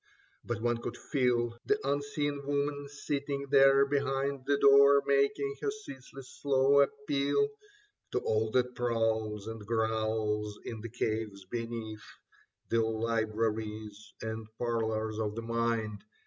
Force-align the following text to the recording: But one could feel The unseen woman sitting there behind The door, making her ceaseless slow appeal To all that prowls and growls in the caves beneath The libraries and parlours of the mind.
But 0.43 0.63
one 0.63 0.77
could 0.79 0.97
feel 0.97 1.59
The 1.63 1.77
unseen 1.87 2.41
woman 2.43 2.87
sitting 2.89 3.45
there 3.51 3.85
behind 3.85 4.47
The 4.47 4.57
door, 4.57 5.03
making 5.05 5.57
her 5.61 5.69
ceaseless 5.69 6.27
slow 6.41 6.79
appeal 6.81 7.49
To 8.13 8.17
all 8.21 8.49
that 8.53 8.73
prowls 8.73 9.45
and 9.45 9.63
growls 9.63 10.57
in 10.65 10.81
the 10.81 10.89
caves 10.89 11.45
beneath 11.45 12.03
The 12.69 12.81
libraries 12.81 14.13
and 14.23 14.47
parlours 14.57 15.19
of 15.19 15.35
the 15.35 15.43
mind. 15.43 16.03